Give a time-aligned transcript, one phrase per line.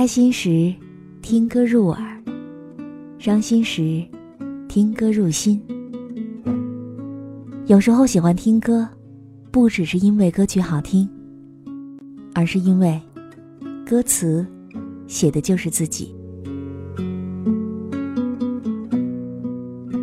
[0.00, 0.74] 开心时，
[1.20, 2.02] 听歌入耳；
[3.18, 4.02] 伤心时，
[4.66, 5.60] 听歌入心。
[7.66, 8.88] 有时候喜欢听歌，
[9.50, 11.06] 不只是因为歌曲好听，
[12.34, 12.98] 而是因为
[13.84, 14.46] 歌词
[15.06, 16.14] 写的就是自己。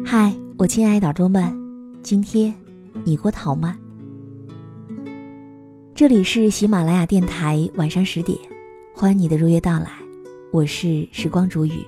[0.05, 1.51] 嗨，我亲爱的耳朵们，
[2.03, 2.53] 今天
[3.03, 3.75] 你过得好吗？
[5.95, 8.37] 这里是喜马拉雅电台，晚上十点，
[8.99, 9.91] 欢迎你的如约到来，
[10.51, 11.85] 我是时光煮雨，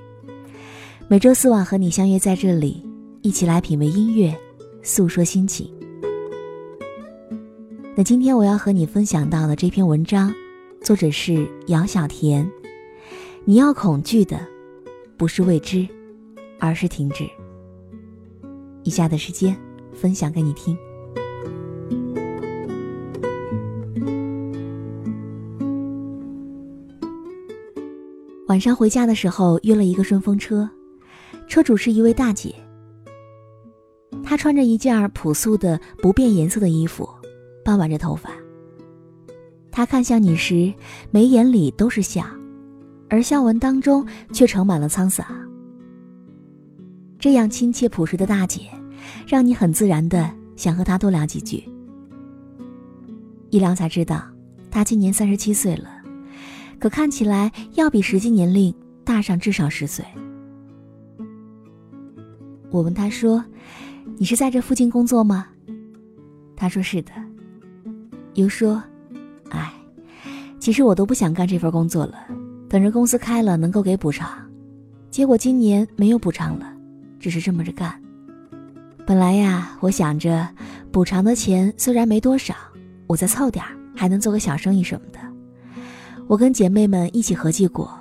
[1.08, 2.86] 每周四晚和你相约在这里，
[3.24, 4.32] 一起来品味音乐，
[4.84, 5.68] 诉说心情。
[7.96, 10.32] 那今天我要和你分享到的这篇文章，
[10.84, 12.48] 作者是姚小田。
[13.44, 14.40] 你要恐惧的，
[15.18, 15.88] 不是未知，
[16.60, 17.28] 而是停止。
[18.84, 19.58] 以下的时间，
[19.96, 20.78] 分享给你听。
[28.50, 30.68] 晚上回家的时候约了一个顺风车，
[31.48, 32.56] 车主是一位大姐。
[34.24, 37.08] 她穿着一件朴素的不变颜色的衣服，
[37.64, 38.32] 半挽着头发。
[39.70, 40.74] 她看向你时，
[41.12, 42.26] 眉眼里都是笑，
[43.08, 45.24] 而笑纹当中却盛满了沧桑。
[47.20, 48.62] 这样亲切朴实的大姐，
[49.28, 51.64] 让你很自然的想和她多聊几句。
[53.52, 54.24] 一聊才知道，
[54.72, 55.99] 她今年三十七岁了。
[56.80, 60.06] 可看起来要比实际年龄大上至少十岁。
[62.72, 63.44] 我问他说
[64.18, 65.48] ：“你是在这附近工作吗？”
[66.56, 67.12] 他说：“是的。”
[68.36, 68.82] 又说
[69.50, 69.74] ：“哎，
[70.60, 72.16] 其实我都不想干这份工作了，
[72.70, 74.30] 等着公司开了能够给补偿，
[75.10, 76.72] 结果今年没有补偿了，
[77.20, 78.00] 只是这么着干。
[79.06, 80.48] 本来呀，我想着
[80.92, 82.54] 补偿的钱虽然没多少，
[83.08, 85.20] 我再凑点还能做个小生意什么的。”
[86.30, 87.92] 我跟姐妹们一起合计过，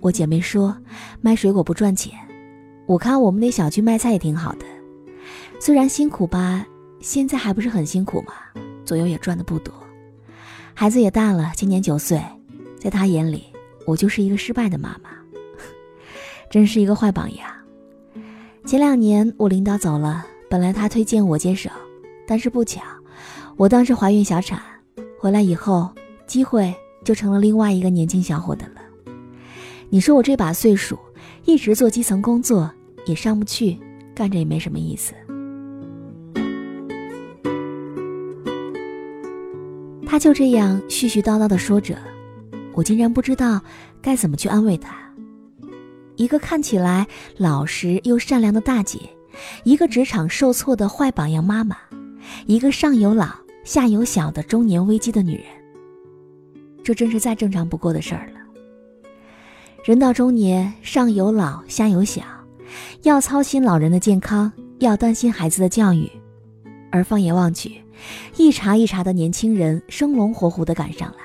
[0.00, 0.76] 我姐妹说
[1.20, 2.12] 卖水果不赚钱，
[2.84, 4.66] 我看我们那小区卖菜也挺好的，
[5.60, 6.66] 虽然辛苦吧，
[6.98, 8.32] 现在还不是很辛苦嘛，
[8.84, 9.72] 左右也赚的不多，
[10.74, 12.20] 孩子也大了，今年九岁，
[12.76, 13.44] 在他眼里
[13.86, 15.10] 我就是一个失败的妈妈，
[16.50, 17.48] 真是一个坏榜样。
[18.66, 21.70] 前两年我领导走了，本来他推荐我接手，
[22.26, 22.82] 但是不巧，
[23.56, 24.60] 我当时怀孕小产，
[25.20, 25.88] 回来以后
[26.26, 26.74] 机会。
[27.04, 28.80] 就成了另外一个年轻小伙的了。
[29.90, 30.98] 你说我这把岁数，
[31.44, 32.68] 一直做基层工作
[33.06, 33.78] 也上不去，
[34.14, 35.12] 干着也没什么意思。
[40.06, 41.96] 他就这样絮絮叨叨的说着，
[42.72, 43.60] 我竟然不知道
[44.00, 44.96] 该怎么去安慰他。
[46.16, 47.06] 一个看起来
[47.36, 49.00] 老实又善良的大姐，
[49.64, 51.76] 一个职场受挫的坏榜样妈妈，
[52.46, 53.28] 一个上有老
[53.64, 55.63] 下有小的中年危机的女人。
[56.84, 58.34] 这真是再正常不过的事儿了。
[59.82, 62.22] 人到中年，上有老，下有小，
[63.02, 66.10] 要操心老人的健康，要担心孩子的教育，
[66.90, 67.82] 而放眼望去，
[68.36, 71.24] 一茬一茬的年轻人生龙活虎地赶上来。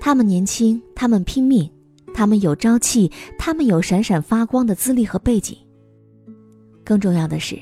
[0.00, 1.68] 他们年轻，他们拼命，
[2.14, 5.56] 他们有朝气，他们有闪闪发光的资历和背景。
[6.84, 7.58] 更重要的是，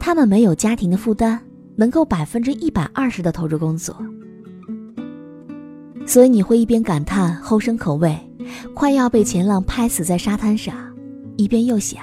[0.00, 1.38] 他们没有家庭的负担，
[1.76, 3.94] 能够百分之一百二十的投入工作。
[6.06, 8.16] 所以你会一边感叹后生可畏，
[8.74, 10.74] 快要被前浪拍死在沙滩上，
[11.36, 12.02] 一边又想，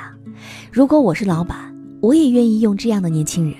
[0.72, 3.56] 如果我是老板，我也愿意用这样的年轻人。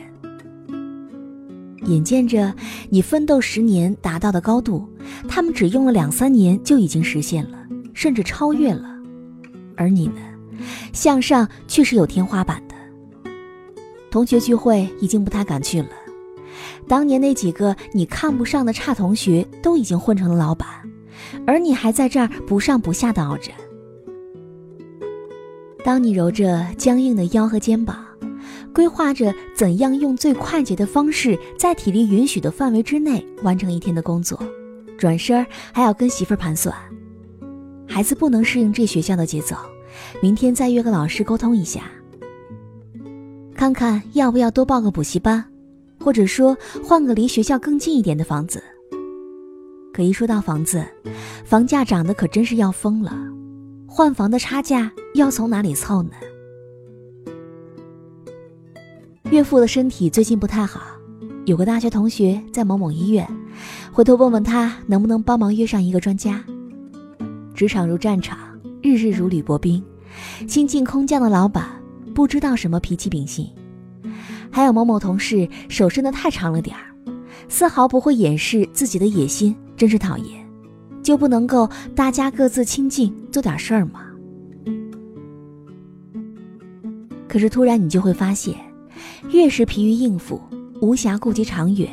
[1.90, 2.54] 眼见着
[2.90, 4.88] 你奋斗十年达到的高度，
[5.28, 7.58] 他们只用了两三年就已经实现了，
[7.94, 8.90] 甚至超越了，
[9.76, 10.22] 而你呢，
[10.92, 12.76] 向上却是有天花板的。
[14.10, 15.90] 同学聚会已经不太敢去了。
[16.92, 20.68] 当年那几个你看不上的差同学都已经混成了老板，
[21.48, 23.50] 而你还在这儿不上不下的熬着。
[25.86, 28.06] 当你揉着僵硬的腰和肩膀，
[28.74, 34.38] 规划着怎样用最快捷的方式，在体力允许的范围之内完成一天的工作，
[34.98, 36.76] 转身还要跟媳妇儿盘算，
[37.88, 39.56] 孩子不能适应这学校的节奏，
[40.22, 41.84] 明天再约个老师沟通一下，
[43.56, 45.51] 看看要不要多报个补习班。
[46.04, 48.62] 或者说换个离学校更近一点的房子。
[49.94, 50.86] 可一说到房子，
[51.46, 53.14] 房价涨得可真是要疯了，
[53.88, 56.12] 换房的差价要从哪里凑呢？
[59.32, 60.82] 岳父的身体最近不太好，
[61.46, 63.28] 有个大学同学在某某医院，
[63.92, 66.44] 回头问问他能不能帮忙约上一个专家。
[67.54, 68.38] 职场如战场，
[68.82, 69.84] 日日如履薄冰，
[70.48, 71.66] 新晋空降的老板
[72.16, 73.48] 不知道什么脾气秉性。
[74.52, 76.94] 还有某某同事手伸得太长了点儿，
[77.48, 80.42] 丝毫不会掩饰自己的野心，真是讨厌。
[81.02, 84.06] 就不能够大家各自清静做点事儿吗？
[87.28, 88.56] 可是突然你就会发现，
[89.32, 90.40] 越是疲于应付，
[90.82, 91.90] 无暇顾及长远，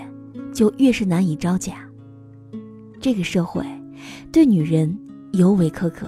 [0.52, 1.76] 就越是难以招架。
[3.00, 3.64] 这个社会
[4.30, 4.94] 对女人
[5.32, 6.06] 尤为苛刻。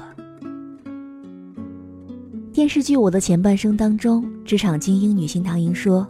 [2.53, 6.07] 电视剧《我的前半生》当中，职场精英女性唐莹说：“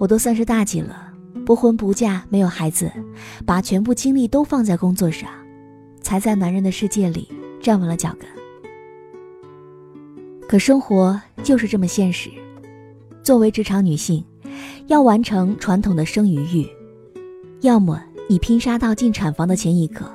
[0.00, 1.12] 我都三十大几了，
[1.44, 2.90] 不婚不嫁，没有孩子，
[3.44, 5.28] 把全部精力都放在工作上。”
[6.00, 7.28] 才在男人的世界里
[7.60, 8.26] 站稳了脚跟。
[10.48, 12.30] 可生活就是这么现实，
[13.22, 14.24] 作为职场女性，
[14.86, 16.66] 要完成传统的生与育，
[17.60, 20.10] 要么你拼杀到进产房的前一刻，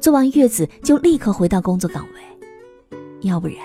[0.00, 2.98] 做完月子就立刻回到工作岗位，
[3.28, 3.58] 要不然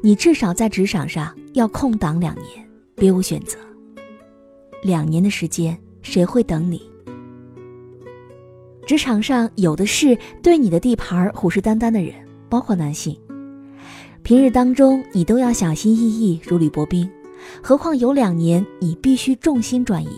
[0.00, 3.58] 你至少在职场上要空档两年，别无选择。
[4.82, 6.82] 两年的时间，谁会等你？
[8.86, 12.14] 职场上有的是对你的地盘虎视眈眈的人，
[12.48, 13.18] 包括男性。
[14.22, 17.08] 平日当中你都要小心翼翼，如履薄冰，
[17.62, 20.08] 何况有两年你必须重心转移。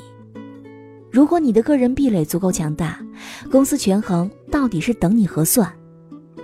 [1.11, 3.01] 如果你的个人壁垒足够强大，
[3.51, 5.73] 公司权衡到底是等你核算，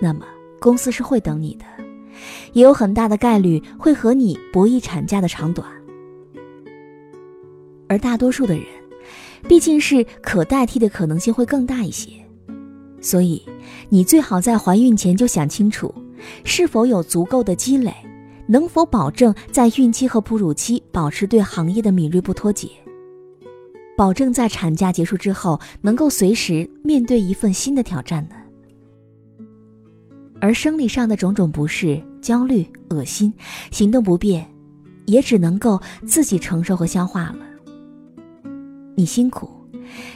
[0.00, 0.26] 那么
[0.58, 1.64] 公司是会等你的，
[2.52, 5.75] 也有很大的概率会和你博弈产假的长短。
[7.88, 8.64] 而大多数的人。
[9.48, 12.10] 毕竟是可代替的可能性会更大一些，
[13.00, 13.40] 所以
[13.90, 15.94] 你最好在怀孕前就想清楚，
[16.42, 17.94] 是否有足够的积累，
[18.48, 22.68] 能否保证在孕期和哺乳期保持对行业的敏锐不脱节，
[23.96, 28.34] 保证在产假结束之后能够随时面对一份新的挑战呢？
[30.40, 33.32] 而生理上的种种不适、焦虑、恶心、
[33.70, 34.44] 行动不便，
[35.04, 37.38] 也只能够自己承受和消化了。
[38.98, 39.50] 你辛苦，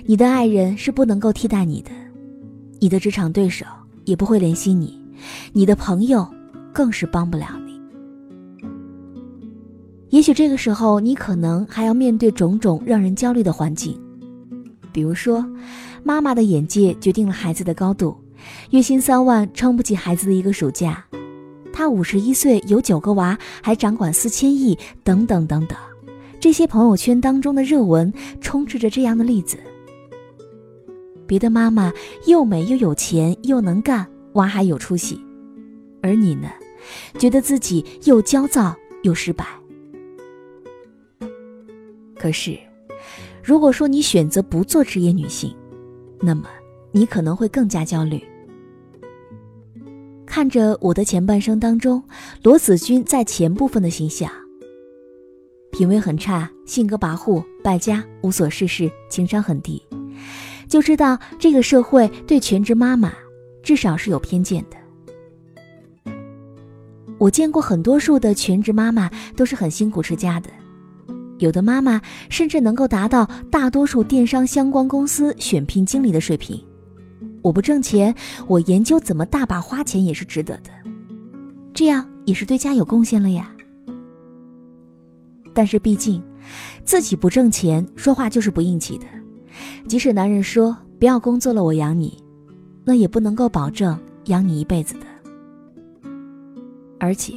[0.07, 1.91] 你的爱人是不能够替代你的，
[2.79, 3.67] 你的职场对手
[4.07, 4.99] 也不会怜惜你，
[5.53, 6.27] 你的朋友
[6.73, 7.79] 更是帮不了你。
[10.09, 14.01] 也许这个时候，你可能还要面对种种让人焦虑的环境，
[14.91, 15.45] 比如说，
[16.03, 18.17] 妈妈的眼界决定了孩子的高度，
[18.71, 21.05] 月薪三万撑不起孩子的一个暑假，
[21.71, 25.77] 他五十一岁有九个娃，还掌管四千亿，等等等等。
[26.41, 28.11] 这些朋友圈当中的热文
[28.41, 29.59] 充斥着这样的例子：
[31.27, 31.93] 别的妈妈
[32.27, 35.21] 又美又有钱又能干，娃还有出息，
[36.01, 36.49] 而你呢，
[37.19, 39.47] 觉得自己又焦躁又失败。
[42.17, 42.59] 可是，
[43.45, 45.55] 如果说你选择不做职业女性，
[46.21, 46.49] 那么
[46.91, 48.19] 你可能会更加焦虑。
[50.25, 52.03] 看着我的前半生当中，
[52.43, 54.31] 罗子君在前部分的形象。
[55.81, 59.83] 品味很差，性格跋扈，败家，无所事事，情商很低，
[60.69, 63.11] 就知道这个社会对全职妈妈
[63.63, 66.13] 至少是有偏见的。
[67.17, 70.51] 我见过很多数的全职妈妈都是很辛苦持家的，
[71.39, 71.99] 有的妈妈
[72.29, 76.63] 甚至能够达到大多数电商相关公司选聘经理的水平。
[77.41, 78.15] 我不挣钱，
[78.47, 80.69] 我研究怎么大把花钱也是值得的，
[81.73, 83.51] 这样也是对家有贡献了呀。
[85.61, 86.23] 但是毕竟，
[86.87, 89.05] 自己不挣钱，说话就是不硬气的。
[89.87, 92.17] 即使男人说不要工作了，我养你，
[92.83, 93.95] 那也不能够保证
[94.29, 95.01] 养你一辈子的。
[96.99, 97.35] 而且，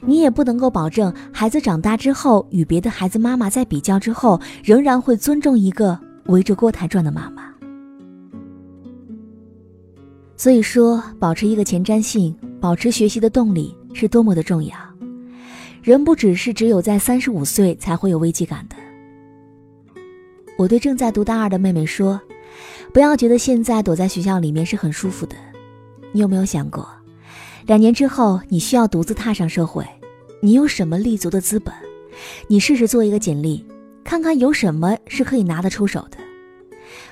[0.00, 7.54] 你也不能够保证孩子长大之后与别的孩子妈妈在比较之后，仍然会尊重一个围着锅台转的妈妈。
[10.36, 14.74] 所以说，保持一个前瞻性，保持学习的动力，是多么的重要。
[15.84, 18.76] 人不只是只有在三十五岁才会有危机感的。
[20.56, 22.18] 我对正在读大二的妹妹说
[22.90, 25.36] ：“不要觉得现在躲在学校里面是很舒服的。
[26.10, 26.88] 你有没有想过，
[27.66, 29.84] 两年之后你需要独自踏上社会，
[30.40, 31.74] 你有什么立足的资本？
[32.48, 33.62] 你试试做一个简历，
[34.02, 36.16] 看看有什么是可以拿得出手的。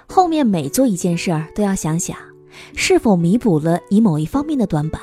[0.06, 2.16] 后面每做一件事儿都要想想，
[2.74, 4.98] 是否弥补了你某一方面的短板，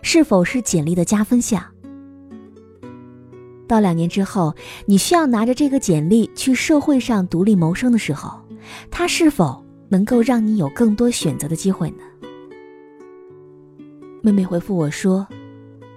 [0.00, 1.62] 是否是简历的加分项。”
[3.72, 8.38] 到两年之后，你需要拿着这个简历去社会上独立谋生的时候，
[8.90, 12.02] 它是否能够让你有更多选择的机会呢？
[14.20, 15.26] 妹妹回复我说：“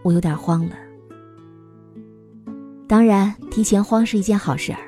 [0.04, 0.72] 我有点慌了。”
[2.88, 4.80] 当然，提前慌是一件好事儿，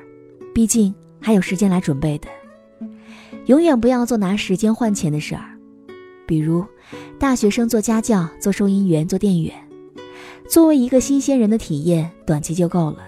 [0.54, 2.28] 毕竟还有时间来准备的。
[3.44, 5.44] 永远不要做拿时间换钱的事儿，
[6.26, 6.64] 比如
[7.18, 9.67] 大学生做家教、做收银员、做店员。
[10.48, 12.98] 作为一个新鲜人的体验，短期就够了。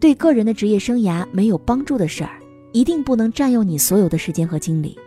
[0.00, 2.40] 对个人的职业生涯没有帮助的事儿，
[2.72, 4.98] 一定不能占用你所有的时间和精力。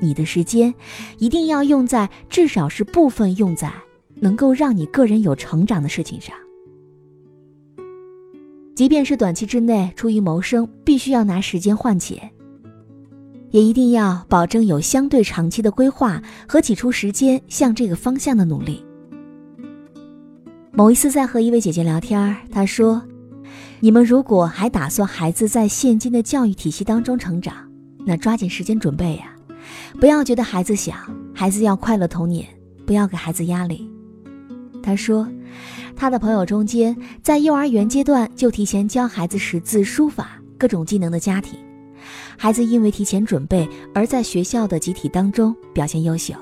[0.00, 0.74] 你的时间
[1.18, 3.72] 一定要用在至少是部分用在
[4.14, 6.34] 能够让你个人有成长的事情上。
[8.74, 12.30] 即便是短期之内出于谋生必须要拿时间换钱，
[13.50, 18.82] 也一定要保证有相对长期的规划和挤出时间向这个方向的努力。
[20.78, 23.02] 某一次在和一位姐姐聊天，她说
[23.82, 27.52] ：“你们如果还打算孩子在现今的教育体系当中成长，
[28.06, 29.34] 那抓紧时间准备呀，
[29.98, 30.94] 不要觉得孩子小，
[31.34, 32.46] 孩子要快乐童年，
[32.86, 33.90] 不要给孩子压力。”
[34.80, 35.28] 她说。
[35.96, 41.58] 他的朋友中间，在幼儿园阶段就提前教孩子识字、书法各种技能的家庭，
[42.36, 46.34] 孩子因为提前准备而在学校的集体当中表现优秀。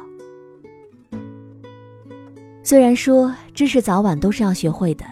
[2.66, 5.04] 虽然说知识早晚都是要学会的，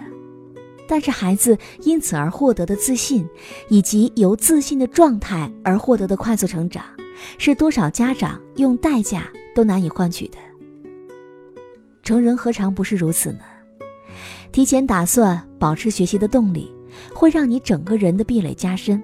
[0.88, 3.24] 但是孩子因此而获得的自信，
[3.68, 6.84] 以及由自信的状态而获得的快速成长，
[7.38, 10.38] 是多少家长用代价都难以换取的。
[12.02, 13.42] 成人何尝不是如此呢？
[14.50, 16.74] 提前打算保持学习的动力，
[17.14, 19.00] 会让你整个人的壁垒加深，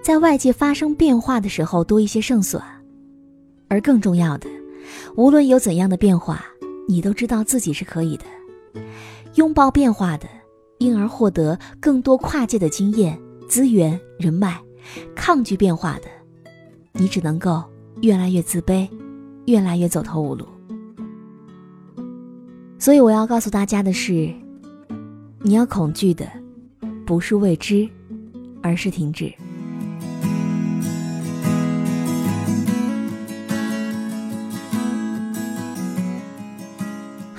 [0.00, 2.64] 在外界发生变化的时候多一些胜算。
[3.68, 4.48] 而更重要的，
[5.16, 6.46] 无论有怎样的变化，
[6.88, 8.24] 你都知道自己是可以的。
[9.34, 10.28] 拥抱变化的，
[10.78, 14.58] 因而获得更多跨界的经验、资源、人脉；
[15.14, 16.08] 抗拒变化的，
[16.92, 17.62] 你只能够
[18.00, 18.88] 越来越自卑，
[19.46, 20.46] 越来越走投无路。
[22.78, 24.32] 所以我要告诉大家的是。
[25.44, 26.24] 你要恐惧的，
[27.04, 27.88] 不是未知，
[28.62, 29.34] 而是停止。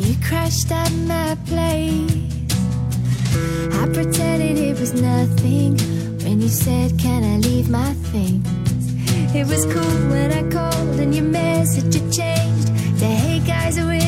[0.00, 2.10] you crashed at my place.
[3.80, 5.76] I pretended it was nothing
[6.24, 8.46] when you said, Can I leave my things?
[9.34, 12.68] It was cool when I called and your message had changed.
[12.98, 13.99] The hey guys are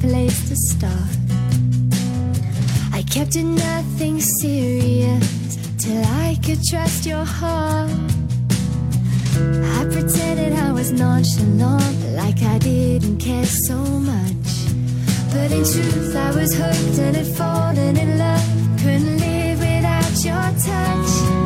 [0.00, 1.16] place to start.
[2.92, 7.90] I kept it nothing serious till I could trust your heart.
[9.78, 14.48] I pretended I was nonchalant, like I didn't care so much.
[15.32, 18.48] But in truth, I was hooked and had fallen in love.
[18.82, 21.39] Couldn't live without your touch.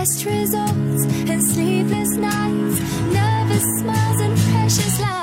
[0.00, 2.80] Test results and sleepless nights,
[3.12, 5.19] nervous smiles and precious lies.